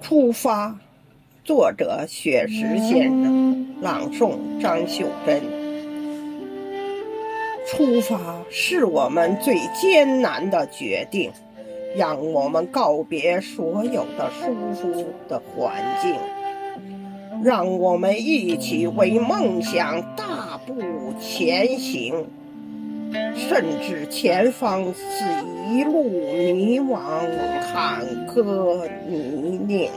[0.00, 0.76] 出发，
[1.44, 5.40] 作者雪石先生，朗诵张秀珍。
[7.66, 11.30] 出发是我们最艰难的决定，
[11.96, 16.16] 让我们告别所有的舒服的环境，
[17.44, 20.74] 让我们一起为梦想大步
[21.20, 22.26] 前行。
[23.34, 25.24] 甚至前方是
[25.72, 26.98] 一路迷惘、
[27.72, 29.90] 坎坷、泥泞。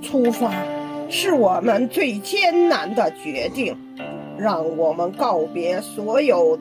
[0.00, 0.52] 出发
[1.10, 3.76] 是我们最艰难的决定，
[4.38, 6.58] 让我们告别所有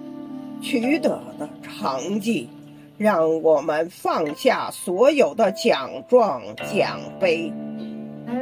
[0.62, 2.50] 取得的成绩，
[2.98, 6.42] 让我们放下所有的奖状
[6.74, 7.54] 奖杯，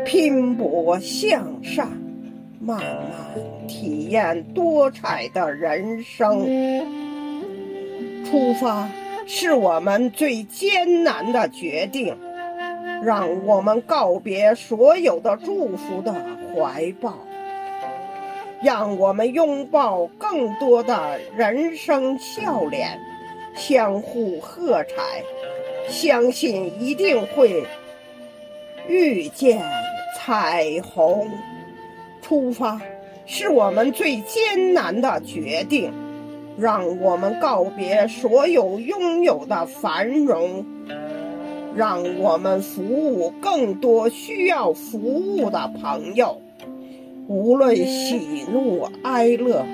[0.05, 1.91] 拼搏向上，
[2.65, 3.67] 慢慢。
[3.67, 6.39] 体验多彩的人生，
[8.25, 8.89] 出发
[9.27, 12.17] 是我们最艰难的决定，
[13.03, 16.13] 让我们告别所有的祝福的
[16.55, 17.13] 怀抱，
[18.63, 22.99] 让我们拥抱更多的人生笑脸，
[23.55, 25.23] 相互喝彩，
[25.89, 27.63] 相信一定会
[28.87, 29.61] 遇见
[30.17, 31.29] 彩虹。
[32.25, 32.81] 出发。
[33.27, 35.91] 是我们最艰难的决定，
[36.57, 40.65] 让我们告别所有拥有的繁荣，
[41.75, 46.41] 让我们服务更多需要服务的朋友。
[47.27, 49.65] 无论喜怒哀乐，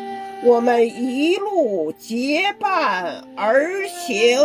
[0.46, 4.38] 我们一路结伴而行。